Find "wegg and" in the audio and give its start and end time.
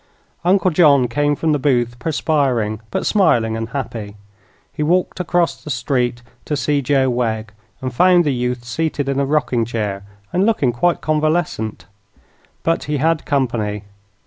7.07-7.93